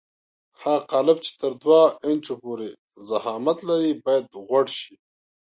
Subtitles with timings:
[0.61, 2.69] هغه قالب چې تر دوه انچو پورې
[3.09, 4.95] ضخامت لري باید غوړ شي.